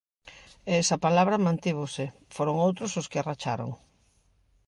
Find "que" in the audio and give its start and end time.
3.11-3.17